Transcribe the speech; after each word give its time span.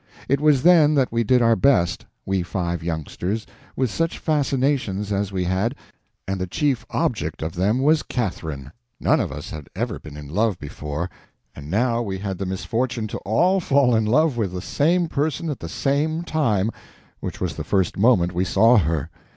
It 0.27 0.39
was 0.41 0.63
then 0.63 0.95
that 0.95 1.11
we 1.11 1.23
did 1.23 1.43
our 1.43 1.55
best, 1.55 2.07
we 2.25 2.41
five 2.41 2.81
youngsters, 2.81 3.45
with 3.75 3.91
such 3.91 4.17
fascinations 4.17 5.11
as 5.11 5.31
we 5.31 5.43
had, 5.43 5.75
and 6.27 6.41
the 6.41 6.47
chief 6.47 6.83
object 6.89 7.43
of 7.43 7.53
them 7.53 7.77
was 7.77 8.01
Catherine. 8.01 8.71
None 8.99 9.19
of 9.19 9.31
us 9.31 9.51
had 9.51 9.67
ever 9.75 9.99
been 9.99 10.17
in 10.17 10.27
love 10.27 10.57
before, 10.57 11.07
and 11.55 11.69
now 11.69 12.01
we 12.01 12.17
had 12.17 12.39
the 12.39 12.47
misfortune 12.47 13.05
to 13.09 13.19
all 13.19 13.59
fall 13.59 13.93
in 13.93 14.05
love 14.05 14.37
with 14.37 14.53
the 14.53 14.59
same 14.59 15.07
person 15.07 15.51
at 15.51 15.59
the 15.59 15.69
same 15.69 16.23
time—which 16.23 17.39
was 17.39 17.55
the 17.55 17.63
first 17.63 17.95
moment 17.95 18.31
we 18.33 18.43
saw 18.43 18.77
her. 18.79 19.11